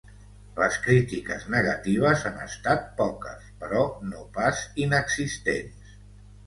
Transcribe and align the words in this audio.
Les 0.59 0.77
crítiques 0.85 1.45
negatives 1.55 2.25
han 2.31 2.41
estat 2.47 2.89
poques, 3.03 3.47
però 3.61 3.85
no 4.15 4.27
pas 4.41 4.65
inexistents. 4.89 5.97